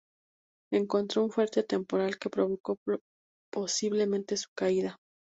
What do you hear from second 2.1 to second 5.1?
que provocó posiblemente su caída.